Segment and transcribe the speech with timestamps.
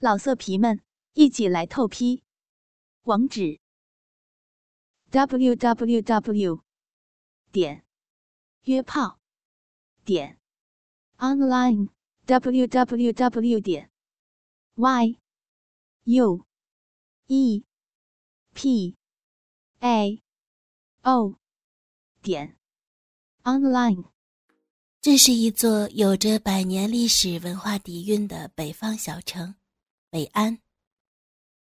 [0.00, 0.80] 老色皮们，
[1.14, 2.22] 一起来透批！
[3.02, 3.58] 网址
[5.10, 6.62] ：w w w
[7.50, 7.84] 点
[8.62, 9.18] 约炮
[10.04, 10.38] 点
[11.16, 11.88] online
[12.26, 13.90] w w w 点
[14.76, 15.18] y
[16.04, 16.46] u
[17.26, 17.64] e
[18.54, 18.96] p
[19.80, 20.22] a
[21.02, 21.34] o
[22.22, 22.56] 点
[23.42, 24.04] online。
[25.00, 29.56] 这是一座有着百年历史文化底蕴的北方小城。
[30.10, 30.58] 北安。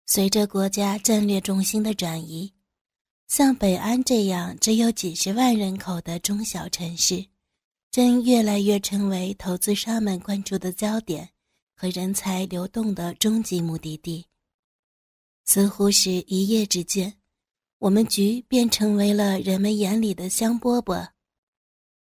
[0.05, 2.53] 随着国家战略重心的转移，
[3.27, 7.25] 像北安这样只有几十万人口的中小城市，
[7.89, 11.29] 正越来越成为投资商们关注的焦点
[11.75, 14.25] 和人才流动的终极目的地。
[15.45, 17.15] 似乎是一夜之间，
[17.79, 21.09] 我们局便成为了人们眼里的香饽饽，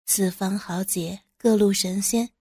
[0.07, 2.31] 四方豪杰、各路神仙，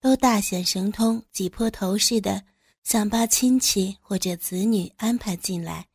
[0.00, 2.44] 都大显神通，挤破头似的。
[2.84, 5.88] 想把亲戚或者子女安排进来，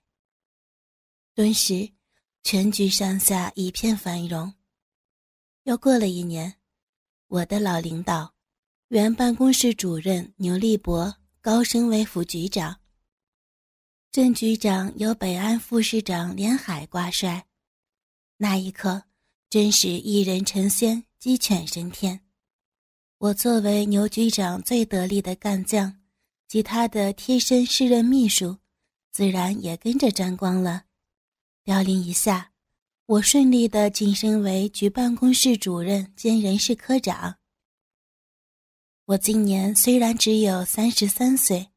[1.34, 1.92] 顿时
[2.44, 4.54] 全局上下一片繁荣。
[5.64, 6.56] 又过了一年，
[7.28, 8.36] 我的老领导，
[8.90, 12.80] 原办公室主任牛立博高升为副局长。
[14.12, 17.48] 郑局长由北安副市长连海挂帅，
[18.38, 19.04] 那一刻
[19.50, 22.20] 真是一人成仙，鸡犬升天。
[23.18, 26.03] 我作为牛局长最得力的干将。
[26.48, 28.58] 及他的贴身侍任秘书，
[29.12, 30.84] 自然也跟着沾光了。
[31.64, 32.52] 调令一下，
[33.06, 37.38] 我顺利的晋升为局办公室主任兼人事科长。
[39.06, 41.70] 我今年虽然只有三十三岁，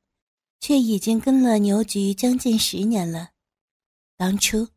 [0.61, 3.30] 却已经跟了牛局将近十年了。
[4.17, 4.69] 当初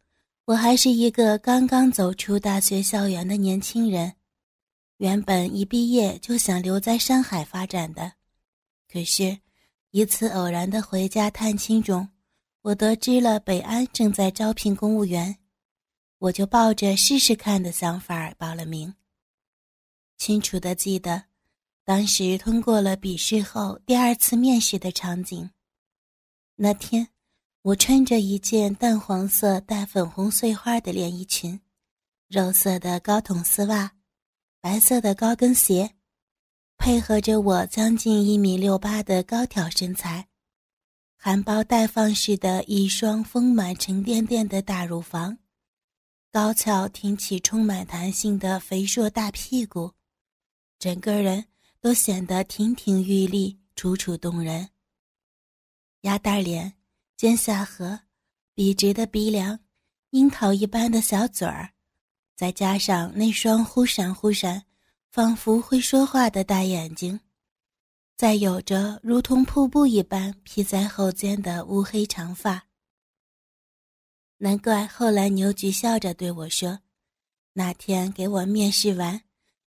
[0.46, 4.14] 我还是一个刚刚走出大学校园的年轻人，
[4.98, 8.14] 原本一毕业就想留在上海发展的，
[8.92, 9.40] 可是。
[9.92, 12.08] 一次偶然的回家探亲中，
[12.62, 15.36] 我得知了北安正在招聘公务员，
[16.20, 18.94] 我就抱着试试看的想法报了名。
[20.18, 21.24] 清楚的记得，
[21.84, 25.50] 当时通过了笔试后第二次面试的场景。
[26.56, 27.08] 那天，
[27.63, 31.59] 我穿着一件淡黄色带粉红碎花的连衣裙，
[32.28, 33.92] 肉色的高筒丝袜，
[34.62, 35.96] 白色的高跟鞋。
[36.79, 40.29] 配合着我将近一米六八的高挑身材，
[41.17, 45.38] 含苞待放似的一双丰满沉甸甸的大乳房，
[46.31, 49.91] 高翘挺起充满弹性的肥硕大屁股，
[50.79, 51.44] 整个人
[51.81, 54.69] 都显得亭亭玉立、楚楚动人。
[56.03, 56.75] 鸭蛋脸、
[57.18, 58.00] 尖下颌、
[58.56, 59.59] 笔直的鼻梁、
[60.12, 61.73] 樱桃一般的小嘴儿，
[62.38, 64.63] 再加上那双忽闪忽闪。
[65.12, 67.20] 仿佛会说话的大眼睛，
[68.16, 72.68] 再有着如同瀑布一般披在后肩的乌黑长发。
[74.38, 76.80] 难怪后来牛局笑着对我说
[77.53, 79.22] ：“那天给我面试完，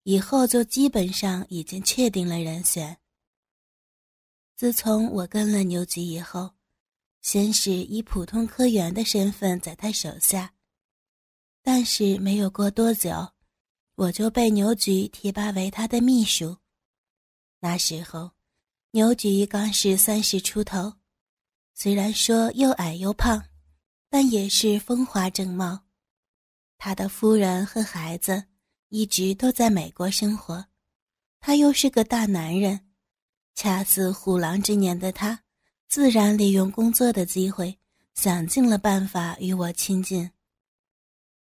[0.02, 2.98] 以后就基本上已经确定了人选。”
[4.56, 6.50] 自从我跟了牛局以后，
[7.22, 10.52] 先是以普通科员的身份在他手下，
[11.62, 13.12] 但是没有过多久。
[13.98, 16.56] 我就被牛局提拔为他的秘书。
[17.58, 18.30] 那时候，
[18.92, 20.92] 牛局刚是三十出头，
[21.74, 23.42] 虽然说又矮又胖，
[24.08, 25.80] 但也是风华正茂。
[26.78, 28.44] 他的夫人和孩子
[28.88, 30.64] 一直都在美国生活，
[31.40, 32.92] 他又是个大男人，
[33.56, 35.42] 恰似虎狼之年的他，
[35.88, 37.76] 自然利用工作的机会，
[38.14, 40.30] 想尽了办法与我亲近。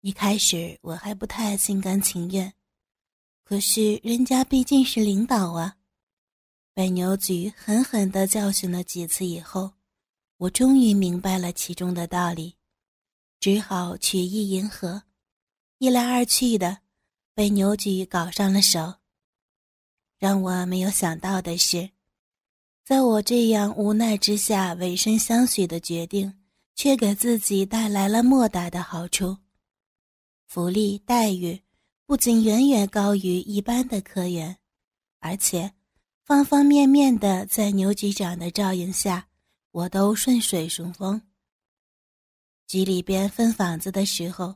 [0.05, 2.53] 一开始我还不太心甘情愿，
[3.43, 5.79] 可是人家毕竟是领导啊。
[6.75, 9.73] 被牛局狠狠地教训了几次以后，
[10.37, 12.57] 我终于明白了其中的道理，
[13.41, 15.05] 只好曲意迎合。
[15.79, 16.81] 一来二去的，
[17.35, 18.97] 被牛局搞上了手。
[20.19, 21.89] 让我没有想到的是，
[22.85, 26.45] 在我这样无奈之下委身相许的决定，
[26.75, 29.39] 却给自己带来了莫大的好处。
[30.55, 31.61] 福利待遇
[32.07, 34.57] 不仅远远高于一般的科员，
[35.19, 35.73] 而且
[36.23, 39.27] 方方面面的在牛局长的照应下，
[39.73, 41.21] 我都顺水顺风。
[42.69, 44.55] 局里边分房子的时候，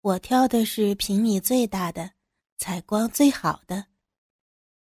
[0.00, 2.12] 我挑的是平米最大的、
[2.56, 3.84] 采光最好的，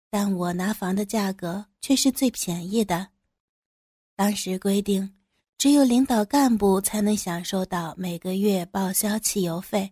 [0.09, 3.09] 但我拿房的价格却是最便宜的。
[4.15, 5.13] 当时规定，
[5.57, 9.91] 只有领导干部才能享受到每个月报销汽油费。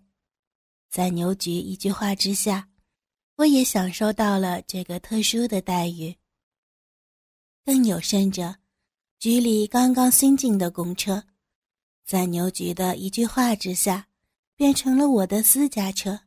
[0.91, 2.67] 在牛局一句话之下，
[3.37, 6.17] 我也享受到了这个特殊的待遇。
[7.63, 8.57] 更有甚者，
[9.17, 11.23] 局里刚刚新进的公车，
[12.03, 14.09] 在牛局的一句话之下，
[14.57, 16.19] 变成了我的私家车。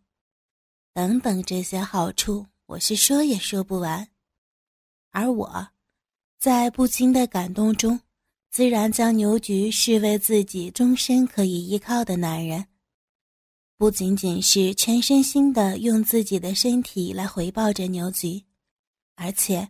[0.95, 4.09] 等等这些好处，我是说也说不完。
[5.11, 5.69] 而我，
[6.39, 8.01] 在不禁的感动中，
[8.51, 12.67] 自然将牛局视为自己终身可以依靠的男人。
[13.77, 18.45] 不仅仅是全身心的用自己的身体来回报着牛局，
[19.17, 19.69] 而且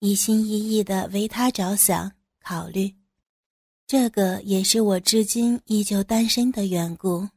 [0.00, 2.10] 一心一意的为他着想
[2.40, 2.94] 考虑，
[3.86, 7.28] 这个也是我至今依旧单身的缘故。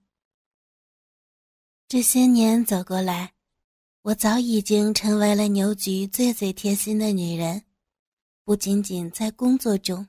[1.88, 3.34] 这些年走过来，
[4.02, 7.64] 我早已经成为了牛局最最贴心的女人，
[8.44, 10.06] 不仅仅在工作中，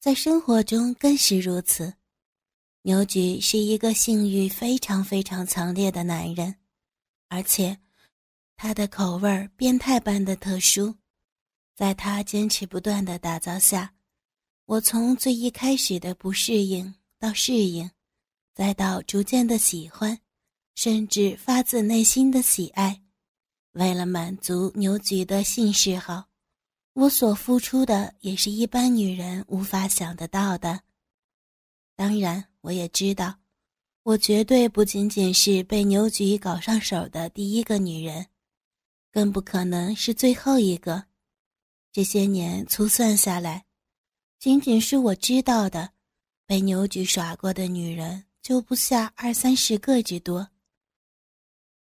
[0.00, 1.94] 在生活中更是如此。
[2.86, 6.54] 牛菊是一个性欲非常非常强烈的男人，
[7.26, 7.76] 而且
[8.54, 10.94] 他的口味变态般的特殊。
[11.74, 13.92] 在他坚持不断的打造下，
[14.66, 17.90] 我从最一开始的不适应到适应，
[18.54, 20.16] 再到逐渐的喜欢，
[20.76, 23.02] 甚至发自内心的喜爱。
[23.72, 26.28] 为了满足牛菊的性嗜好，
[26.92, 30.82] 我所付出的也是一般女人无法想得到的。
[31.96, 32.44] 当然。
[32.66, 33.38] 我也知道，
[34.02, 38.26] 我绝对不仅仅是被牛菊搞上手的第一个女人，
[39.12, 41.04] 更不可能是最后一个。
[41.92, 43.66] 这些年粗算下来，
[44.40, 45.92] 仅仅是我知道的，
[46.44, 50.48] 被牛菊耍过的女人就不下二三十个之多。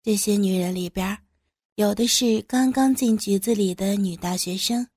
[0.03, 1.19] 这些女人里边，
[1.75, 4.89] 有的是刚刚进局子里的女大学生，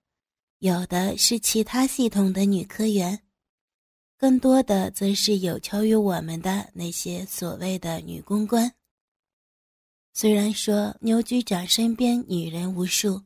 [0.60, 3.20] 有的是其他系统的女科员。
[4.24, 8.74] 更多的则是有求于我们的那些所谓的女公关。
[10.14, 13.22] 虽然说牛局长身边女人无数，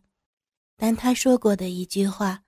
[0.75, 2.43] 但他说过的一句话，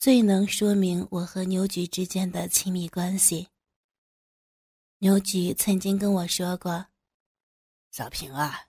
[0.00, 3.46] 最能说明我和牛局之间的亲密关系。
[4.98, 6.84] 牛局曾经跟我说过
[7.92, 8.62] ：“小平啊，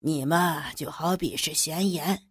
[0.00, 2.28] 你嘛就好比是咸盐，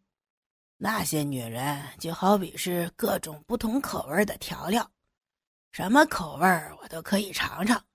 [0.77, 4.87] 那些女人就好比是各种不同口味的调料。”
[5.77, 7.85] 什么口味儿我都可以尝尝，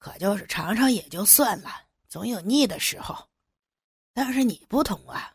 [0.00, 1.70] 可就是尝尝也就算了，
[2.08, 3.28] 总有腻的时候。
[4.12, 5.32] 但是你不同啊，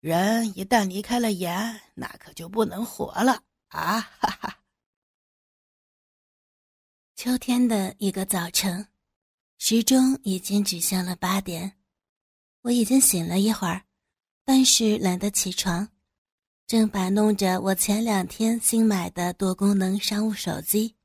[0.00, 4.00] 人一旦离开了盐，那可就不能活了啊！
[4.00, 4.60] 哈哈。
[7.16, 8.88] 秋天的一个早晨，
[9.58, 11.76] 时钟已经指向了八点，
[12.62, 13.84] 我已经醒了一会儿，
[14.42, 15.86] 但是懒得起床，
[16.66, 20.96] 正摆弄着我前两天新买的多功能商务手机。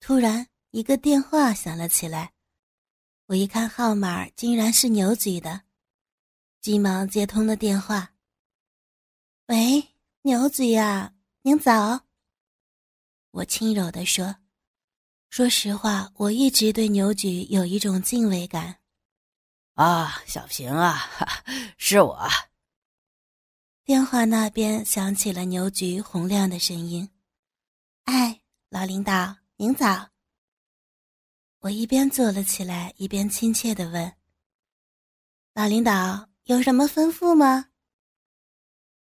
[0.00, 2.32] 突然，一个电话响了起来。
[3.26, 5.62] 我一看号码，竟然是牛局的，
[6.60, 8.14] 急忙接通了电话。
[9.48, 9.88] “喂，
[10.22, 12.06] 牛局呀，您早。”
[13.32, 14.36] 我轻柔地说。
[15.30, 18.78] 说实话，我一直对牛局有一种敬畏感。
[19.74, 20.98] 啊，小平啊，
[21.76, 22.26] 是我。
[23.84, 27.10] 电话那边响起了牛局洪亮的声音
[28.04, 28.40] ：“哎，
[28.70, 30.08] 老领导。”明早。
[31.58, 34.14] 我一边坐了起来，一边亲切的问
[35.52, 37.70] ：“老领导有什么吩咐吗？”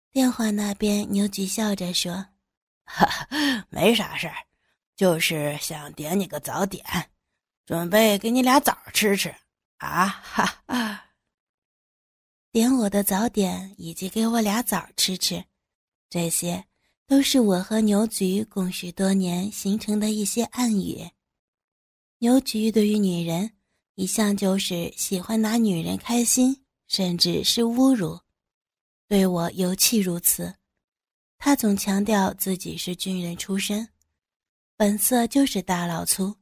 [0.10, 2.26] 电话那边，牛菊笑着说
[2.86, 3.28] ：“哈，
[3.70, 4.48] 没啥事儿，
[4.96, 6.84] 就是想点你个早点，
[7.64, 9.30] 准备给你俩枣吃吃
[9.78, 10.08] 啊！
[10.08, 11.12] 哈啊，
[12.52, 15.46] 点我的早点，以及给我俩枣吃吃，
[16.10, 16.66] 这些。”
[17.08, 21.10] 都是我和牛菊共事多年形成的一些暗语。
[22.20, 23.50] 牛菊对于女人
[23.96, 28.20] 一向就是喜欢拿女人开心，甚至是侮辱，
[29.08, 30.54] 对我尤其如此。
[31.38, 33.88] 他总强调自己是军人出身，
[34.76, 36.36] 本色就是大老粗，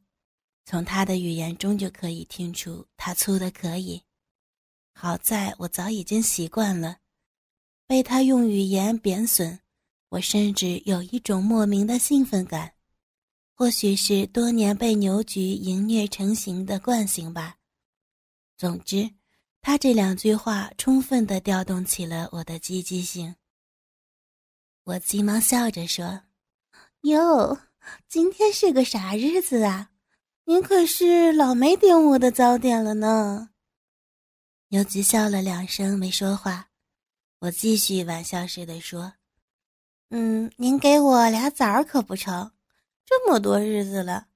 [0.66, 4.02] 从他的语言中就可以听出他粗的可以。
[4.94, 6.98] 好在我早已经习惯了，
[7.86, 9.60] 被他用语言贬损。
[10.16, 12.72] 我甚至有一种莫名的兴奋感，
[13.54, 17.58] 或许是多年被牛局淫虐成型的惯性吧。
[18.58, 19.12] 总之，
[19.60, 23.36] 他这两句话充分的调动起了我的积极性。
[24.86, 26.22] 我急忙笑着说
[27.04, 27.60] ：“哟，
[28.08, 29.90] 今天是个啥日子啊？
[30.46, 33.50] 您可是老没点我的早点了呢。”
[34.72, 36.70] 牛菊笑了两声，没说话。
[37.40, 39.12] 我继续玩笑似的说。
[40.10, 42.52] 嗯，您给我俩枣可不成？
[43.06, 44.28] 这么多日子了，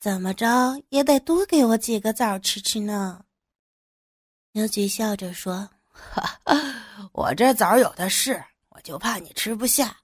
[0.00, 3.24] 怎么着也得多给我几个枣吃吃呢。
[4.52, 5.68] 牛菊笑着说：“，
[7.12, 9.96] 我这枣有的是，我就怕你吃不下。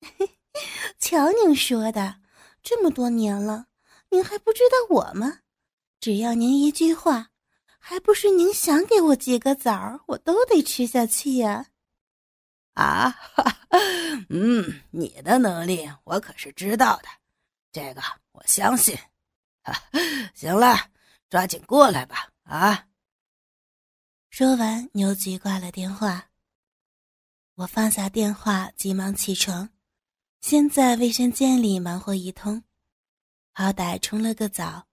[0.98, 2.16] 瞧您说的，
[2.62, 3.66] 这么多年了，
[4.10, 5.40] 您还不知道我吗？
[6.00, 7.30] 只要您一句话，
[7.78, 11.66] 还不是您想给我几个枣，我都得吃下去呀？
[12.76, 13.14] 啊
[14.28, 17.08] 嗯，你的能力我可是知道的，
[17.72, 18.02] 这个
[18.32, 18.96] 我相信。
[20.34, 20.76] 行了，
[21.30, 22.28] 抓紧过来吧！
[22.44, 22.86] 啊！
[24.28, 26.28] 说完，牛局挂了电话。
[27.54, 29.70] 我放下电话，急忙起床，
[30.42, 32.62] 先在卫生间里忙活一通，
[33.52, 34.86] 好歹冲了个澡，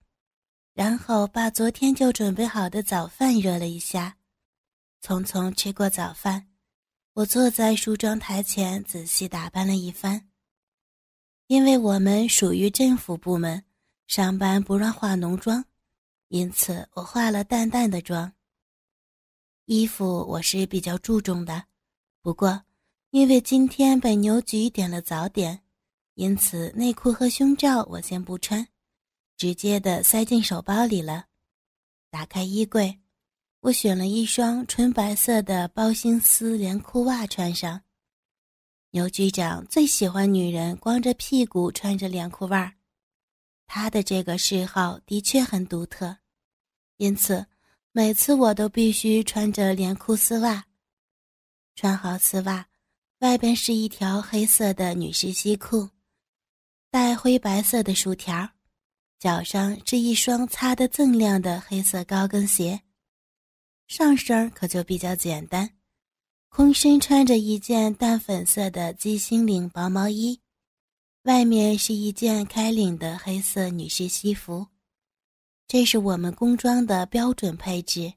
[0.73, 4.15] 然后把昨天就准备好的早饭热了一下，
[5.01, 6.47] 匆匆吃过早饭。
[7.15, 10.29] 我坐在梳妆台前，仔细打扮了一番。
[11.45, 13.63] 因为我们属于政府部门，
[14.07, 15.63] 上班不让化浓妆，
[16.29, 18.33] 因此我化了淡淡的妆。
[19.65, 21.65] 衣服我是比较注重的，
[22.23, 22.63] 不过
[23.11, 25.61] 因为今天被牛局点了早点，
[26.15, 28.67] 因此内裤和胸罩我先不穿，
[29.37, 31.27] 直接的塞进手包里了。
[32.09, 33.02] 打开衣柜。
[33.63, 37.81] 我选了一双纯白色的包心丝连裤袜穿上。
[38.91, 42.75] 牛局长最喜欢女人光着屁股穿着连裤袜，
[43.65, 46.17] 他的这个嗜好的确很独特，
[46.97, 47.45] 因此
[47.93, 50.65] 每次我都必须穿着连裤丝袜。
[51.77, 52.67] 穿好丝袜，
[53.19, 55.87] 外边是一条黑色的女士西裤，
[56.91, 58.49] 带灰白色的竖条，
[59.19, 62.82] 脚上是一双擦得锃亮的黑色高跟鞋。
[63.87, 65.69] 上身可就比较简单，
[66.49, 70.41] 空身穿着一件淡粉色的鸡心领薄毛衣，
[71.23, 74.67] 外面是一件开领的黑色女士西服，
[75.67, 78.13] 这是我们工装的标准配置。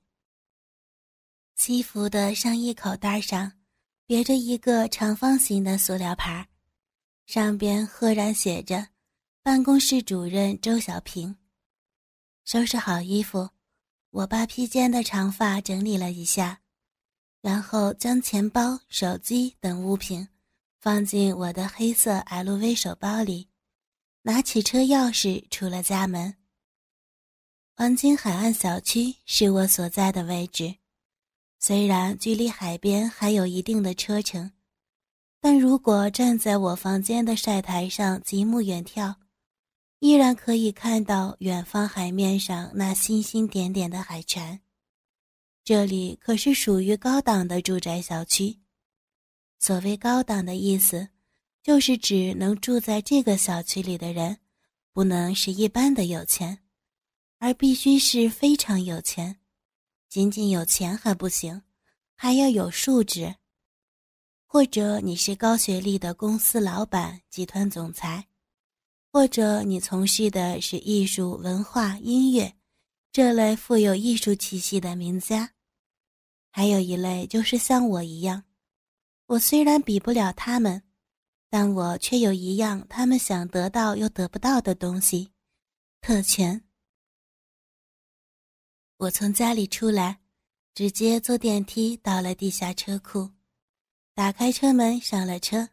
[1.57, 3.53] 西服的上衣口袋上
[4.07, 6.49] 别着一个长方形的塑料牌，
[7.27, 8.89] 上边赫然写着
[9.43, 11.37] “办公室主任周小平”。
[12.45, 13.56] 收拾好衣服。
[14.17, 16.63] 我把披肩的长发整理了一下，
[17.43, 20.27] 然后将钱包、手机等物品
[20.81, 23.51] 放进我的黑色 LV 手包里，
[24.23, 26.35] 拿起车钥匙出了家门。
[27.75, 30.77] 黄金海岸小区是我所在的位置，
[31.59, 34.53] 虽然距离海边还有一定的车程，
[35.43, 39.17] 但如果站在我房间的晒台上极目远眺。
[39.99, 44.61] 依然可以看到远方海面上那星星点点的海船。
[45.65, 48.59] 这里可是属于高档的住宅小区。
[49.59, 51.09] 所谓高档的意思，
[51.63, 54.39] 就是指能住在这个小区里的人，
[54.93, 56.59] 不能是一般的有钱，
[57.39, 59.39] 而必须是非常有钱。
[60.09, 61.63] 仅仅有钱还不行，
[62.15, 63.35] 还要有素质。
[64.45, 68.27] 或者你是高学历的公司老板、集团总裁。
[69.17, 72.53] 或者你从事的是艺术、文化、音乐
[73.11, 75.55] 这类富有艺术气息的名家，
[76.51, 78.45] 还有一类就是像我一样，
[79.25, 80.83] 我虽然比不了他们，
[81.49, 85.31] 但我却有一样他们想得到又得不到的东西——
[86.03, 86.63] 特权。
[88.99, 90.21] 我从家里出来，
[90.75, 93.31] 直接坐电梯到了地下车库，
[94.15, 95.71] 打开车门上了车。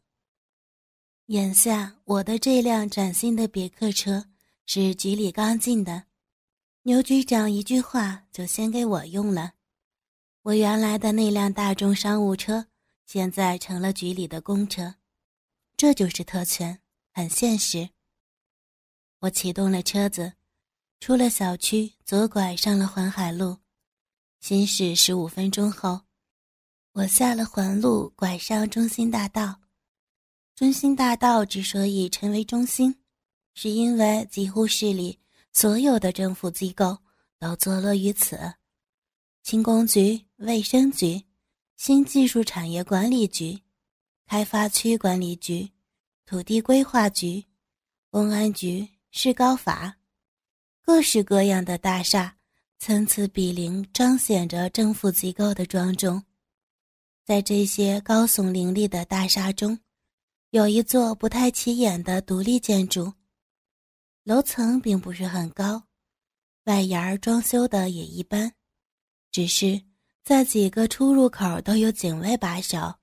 [1.27, 4.25] 眼下我的这辆崭新的别克车
[4.65, 6.03] 是局里刚进的，
[6.81, 9.53] 牛局长一句话就先给我用了。
[10.41, 12.67] 我原来的那辆大众商务车
[13.05, 14.95] 现在成了局里的公车，
[15.77, 16.81] 这就是特权，
[17.13, 17.89] 很现实。
[19.19, 20.33] 我启动了车子，
[20.99, 23.59] 出了小区，左拐上了环海路。
[24.41, 26.01] 行驶十五分钟后，
[26.91, 29.61] 我下了环路，拐上中心大道。
[30.55, 32.95] 中心大道之所以成为中心，
[33.55, 35.19] 是因为几乎市里
[35.51, 36.99] 所有的政府机构
[37.39, 38.53] 都坐落于此：
[39.41, 41.23] 轻工局、卫生局、
[41.75, 43.59] 新技术产业管理局、
[44.27, 45.71] 开发区管理局、
[46.23, 47.43] 土地规划局、
[48.11, 49.97] 公安局、市高法，
[50.83, 52.37] 各式各样的大厦
[52.77, 56.23] 参差比邻，彰显着政府机构的庄重。
[57.25, 59.79] 在这些高耸林立的大厦中，
[60.53, 63.11] 有一座不太起眼的独立建筑，
[64.21, 65.81] 楼层并不是很高，
[66.65, 68.53] 外檐装修的也一般，
[69.31, 69.81] 只是
[70.23, 72.93] 在几个出入口都有警卫把守。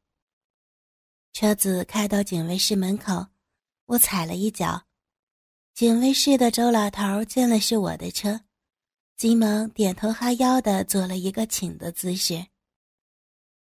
[1.33, 3.26] 车子开到警卫室门口，
[3.87, 4.87] 我踩了一脚，
[5.75, 8.42] 警卫室的周老头见了是我的车，
[9.16, 12.47] 急忙点头哈腰的做了一个请的姿势。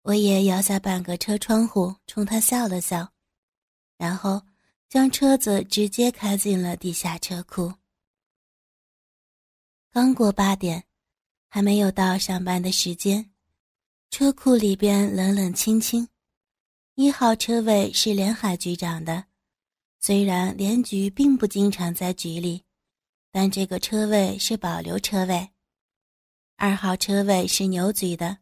[0.01, 3.14] 我也摇下半个车窗户，冲他笑了笑。
[3.97, 4.43] 然后
[4.89, 7.73] 将车子直接开进了地下车库。
[9.91, 10.85] 刚过八点，
[11.49, 13.33] 还没有到上班的时间，
[14.11, 16.09] 车库里边冷冷清清。
[16.95, 19.25] 一号车位是连海局长的，
[19.99, 22.63] 虽然连局并不经常在局里，
[23.33, 25.51] 但这个车位是保留车位。
[26.57, 28.39] 二号车位是牛局的。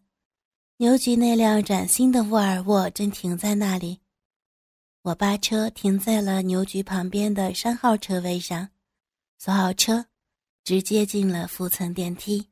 [0.76, 4.01] 牛局那辆崭新的沃尔沃正停在那里，
[5.02, 8.68] 我把车停在了牛局旁边的三号车位上，
[9.36, 10.06] 锁好车，
[10.62, 12.48] 直接进了负层电梯。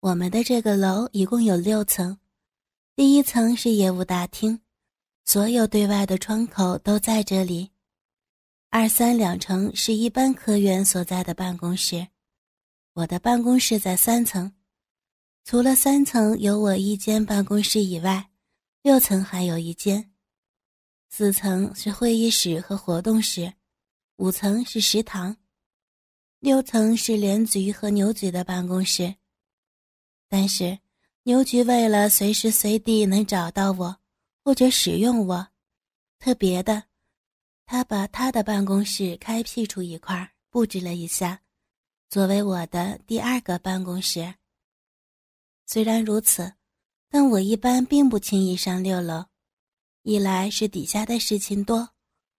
[0.00, 2.18] 我们的这个楼一共有六层，
[2.96, 4.60] 第一层是业务大厅，
[5.24, 7.70] 所有对外的窗口都在这里。
[8.68, 12.08] 二三两层是一般科员所在的办公室，
[12.94, 14.52] 我的办公室在三层。
[15.44, 18.30] 除了三层有我一间办公室以外，
[18.82, 20.10] 六层还有一间。
[21.10, 23.52] 四层是会议室和活动室，
[24.16, 25.36] 五层是食堂，
[26.38, 29.16] 六层是连局和牛局的办公室。
[30.28, 30.78] 但是
[31.22, 33.98] 牛局为了随时随地能找到我
[34.44, 35.48] 或者使用我，
[36.18, 36.84] 特别的，
[37.64, 41.40] 他把他的办公室开辟出一块，布置了一下，
[42.10, 44.34] 作为我的第二个办公室。
[45.66, 46.52] 虽然如此，
[47.08, 49.24] 但我一般并不轻易上六楼。
[50.08, 51.90] 一来是底下的事情多，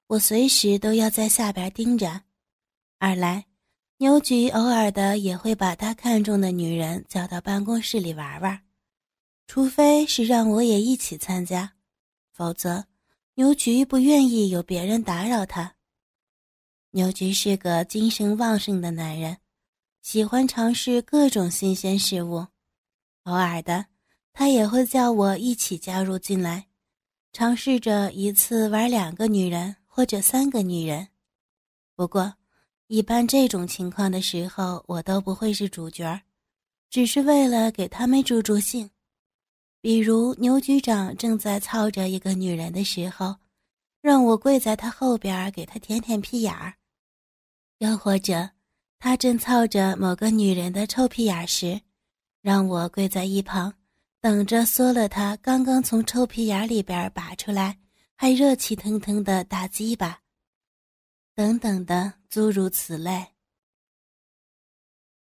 [0.07, 2.21] 我随时都要在下边盯着；
[2.97, 3.45] 二来，
[3.97, 8.59] 牛局偶尔的也会把他看中的女人叫到办公室里玩玩，
[9.45, 11.73] 除非是让我也一起参加，
[12.33, 12.87] 否则
[13.35, 15.75] 牛局不愿意有别人打扰他。
[16.89, 19.37] 牛局是个精神旺盛的男人，
[20.01, 22.47] 喜欢尝试各种新鲜事物。
[23.25, 23.85] 偶尔的，
[24.33, 26.65] 他也会叫我一起加入进来，
[27.39, 31.07] 尝试着一次玩两个女人或者三个女人。
[31.95, 32.33] 不过，
[32.87, 36.21] 一般这种情况的时候，我都不会是主角，
[36.89, 38.89] 只是为了给他们助助兴。
[39.79, 43.33] 比如牛局长正在操着一个女人的时候，
[44.01, 46.73] 让我跪在他后边给他舔舔屁眼儿；
[47.77, 48.49] 又或者
[48.99, 51.79] 他正操着某个女人的臭屁眼时。
[52.41, 53.73] 让我跪在一旁，
[54.21, 57.79] 等着缩了他刚刚从臭屁眼里边拔出来
[58.15, 60.21] 还热气腾腾的大鸡巴，
[61.33, 63.25] 等等的诸如此类。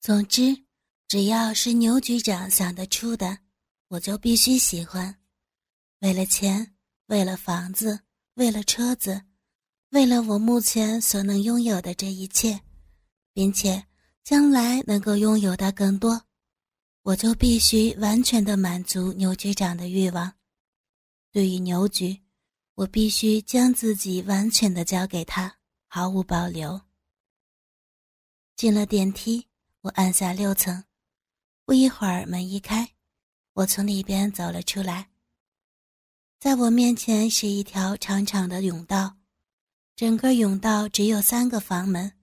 [0.01, 0.65] 总之，
[1.07, 3.37] 只要是牛局长想得出的，
[3.87, 5.15] 我就必须喜欢。
[5.99, 6.75] 为了钱，
[7.05, 8.01] 为了房子，
[8.33, 9.23] 为了车子，
[9.91, 12.59] 为了我目前所能拥有的这一切，
[13.31, 13.85] 并且
[14.23, 16.21] 将来能够拥有的更多。
[17.03, 20.33] 我就必须完全的满足牛局长的欲望。
[21.31, 22.21] 对于牛局，
[22.75, 26.81] 我必须将自己完全的交给他，毫无保留。
[28.55, 29.47] 进了电梯，
[29.81, 30.83] 我按下六层，
[31.65, 32.93] 不一会儿门一开，
[33.53, 35.09] 我从里边走了出来。
[36.39, 39.17] 在我面前是一条长长的甬道，
[39.95, 42.13] 整个甬道只有三个房门，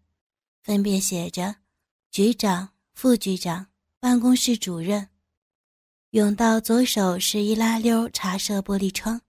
[0.62, 1.56] 分别写着
[2.12, 3.66] “局长”“副局长”。
[4.00, 5.08] 办公室主任，
[6.12, 9.20] 甬道左手是一拉溜茶色玻璃窗，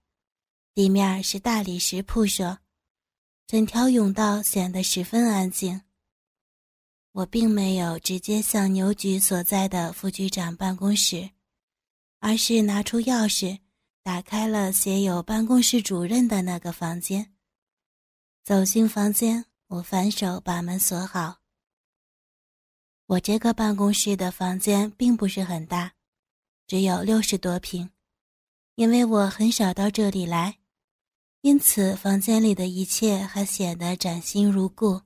[0.74, 2.58] 地面是大理石铺设，
[3.48, 5.82] 整条甬道显得十分安静。
[7.10, 11.30] 我并没有直接向牛局所在的副局长办公室，
[12.20, 13.58] 而是拿出钥匙，
[14.04, 17.34] 打开了写有办公室主任的那个房间。
[18.44, 21.39] 走进房间，我反手把门锁好。
[23.10, 25.94] 我这个办公室的房间并不是很大，
[26.68, 27.90] 只有六十多平。
[28.76, 30.58] 因为我很少到这里来，
[31.40, 35.02] 因此房间里的一切还显得崭新如故。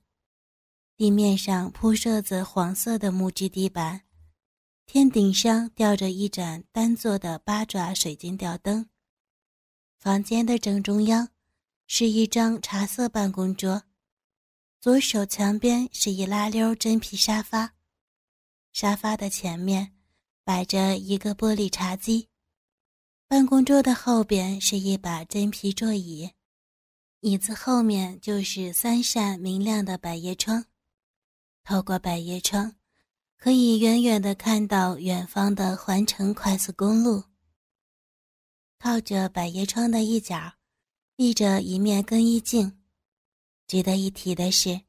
[0.99, 4.03] 地面上铺设着黄色的木质地板，
[4.85, 8.87] 天顶上吊着一盏单座的八爪水晶吊灯。
[9.99, 11.31] 房间的正中央
[11.87, 13.85] 是一张茶色办公桌，
[14.79, 17.73] 左手墙边是一拉溜真皮沙发。
[18.74, 19.92] 沙发的前面
[20.42, 22.28] 摆着一个玻璃茶几，
[23.28, 26.28] 办公桌的后边是一把真皮座椅，
[27.20, 30.64] 椅子后面就是三扇明亮的百叶窗。
[31.62, 32.74] 透过百叶窗，
[33.37, 37.22] 可以远远的看到远方的环城快速公路。
[38.80, 40.54] 靠着百叶窗的一角，
[41.14, 42.80] 立着一面更衣镜。
[43.68, 44.80] 值得一提的是。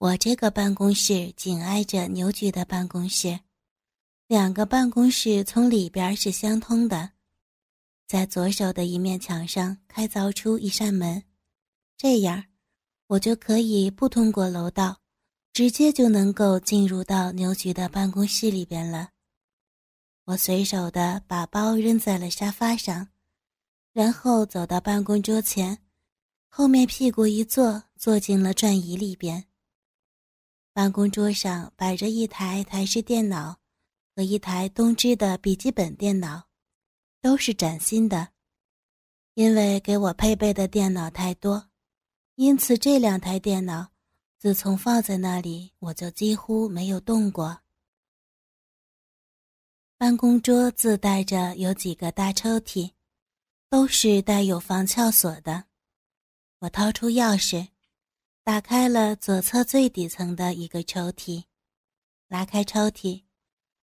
[0.00, 3.38] 我这个办公室紧挨着牛局的办公室，
[4.28, 7.10] 两个办公室从里边是相通的，
[8.06, 11.22] 在左手的一面墙上开凿出一扇门，
[11.98, 12.42] 这样
[13.08, 15.02] 我就可以不通过楼道，
[15.52, 19.10] 直接就能够进入到牛局的办公室里边了。
[20.24, 23.08] 我随手的把包扔在了沙发上，
[23.92, 25.76] 然后走到办公桌前，
[26.48, 29.44] 后面屁股一坐，坐进了转椅里边。
[30.80, 33.58] 办公桌上摆着一台台式电脑
[34.16, 36.48] 和一台东芝的笔记本电脑，
[37.20, 38.28] 都是崭新的。
[39.34, 41.68] 因为给我配备的电脑太多，
[42.36, 43.90] 因此这两台电脑
[44.38, 47.60] 自从放在那里，我就几乎没有动过。
[49.98, 52.92] 办公桌自带着有几个大抽屉，
[53.68, 55.64] 都是带有防撬锁的。
[56.60, 57.68] 我掏出钥匙。
[58.50, 61.44] 打开了左侧最底层的一个抽屉，
[62.26, 63.22] 拉开抽屉，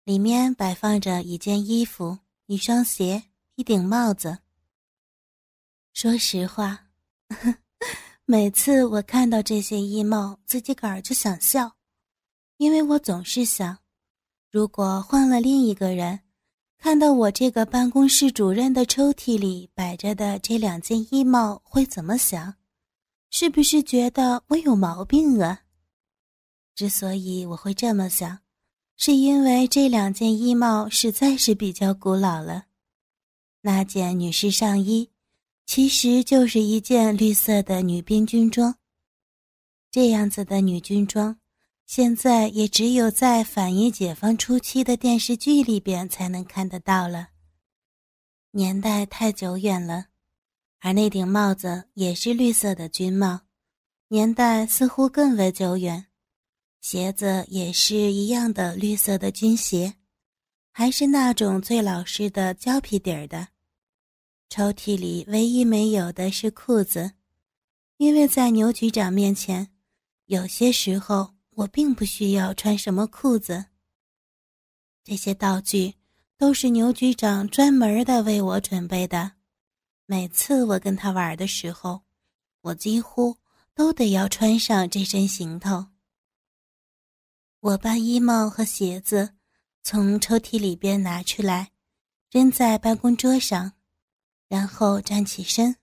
[0.04, 4.40] 里面摆放着一件衣服、一双鞋、一顶帽子。
[5.94, 6.88] 说实话，
[8.26, 11.72] 每次我看到这些衣帽，自己个儿就想笑，
[12.58, 13.78] 因为我总是想，
[14.50, 16.22] 如果换了另一个人，
[16.80, 22.56] 看到我这个办公室主任的抽屉里摆着的这两件衣帽，会怎么想？
[23.38, 25.64] 是不是觉得我有毛病啊？
[26.74, 28.40] 之所以我会这么想，
[28.96, 32.68] 是因为这两件衣帽实在是比较古老了。
[33.60, 35.10] 那件女士上衣，
[35.66, 38.74] 其实就是一件绿色的女兵军装。
[39.92, 41.38] 这样子的女军装，
[41.86, 47.32] 现在也只有在反映解放初期的电视剧里边才能看得到了。
[48.52, 50.06] 年代太久远了。
[50.86, 53.42] 而那顶帽子也是绿色的军帽，
[54.10, 56.06] 年代似乎更为久远。
[56.80, 59.96] 鞋子也是一样的绿色的军鞋，
[60.72, 63.48] 还是那种最老式的胶皮底儿的。
[64.48, 67.14] 抽屉里唯一没有的是裤子，
[67.98, 69.72] 因为在牛局长面前，
[70.28, 73.66] 有些时候我并不需要穿什么裤子。
[75.04, 75.96] 这些道具
[76.38, 79.32] 都是牛局长专门的为我准备的。
[80.08, 82.04] 每次我跟他玩的时候，
[82.62, 83.38] 我几乎
[83.74, 85.88] 都得要穿上这身行头。
[87.60, 89.34] 我把衣帽和鞋子
[89.82, 91.72] 从抽屉里边拿出来，
[92.30, 93.74] 扔在办公桌上，
[94.48, 95.76] 然后站起身，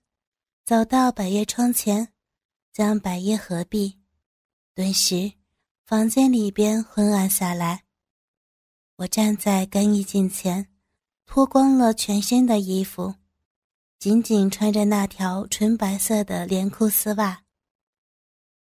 [0.63, 2.13] 走到百叶窗前，
[2.71, 3.99] 将百叶合闭。
[4.73, 5.33] 顿时，
[5.85, 7.83] 房间里边昏暗下来。
[8.95, 10.69] 我站在更衣镜前，
[11.25, 13.15] 脱光了全身的衣服。
[14.03, 17.41] 仅仅穿着那条纯白色的连裤丝袜，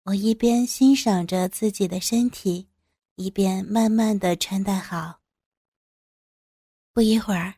[0.03, 2.67] 我一边欣赏着自己的身体，
[3.15, 5.19] 一边慢慢的穿戴好。
[6.93, 7.55] 不一会儿，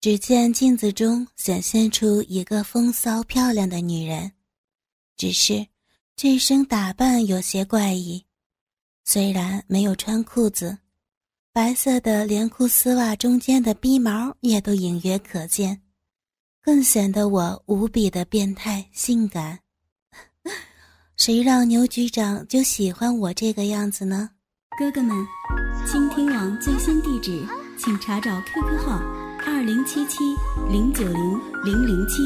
[0.00, 4.32] 只见镜子中显现出一个风骚漂亮的女人，
[5.16, 5.64] 只是
[6.16, 8.26] 这身打扮有些怪异。
[9.04, 10.76] 虽然没有穿裤子，
[11.52, 15.81] 白色的连裤丝袜中间的逼毛也都隐约可见。
[16.64, 19.58] 更显得我无比的变态性感。
[21.16, 24.30] 谁让牛局长就喜欢我这个样子呢？
[24.78, 25.26] 哥哥们，
[25.86, 27.44] 倾听网最新地址，
[27.76, 29.00] 请查找 QQ 号
[29.44, 30.18] 二零七七
[30.70, 32.22] 零九零零零七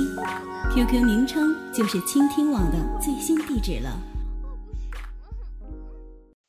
[0.75, 3.99] ，QQ 名称就是倾听网的最新地址了。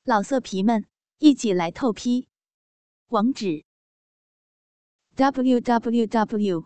[0.03, 0.85] 老色皮们，
[1.19, 2.27] 一起来透批，
[3.07, 3.63] 网址
[5.15, 6.65] ：www。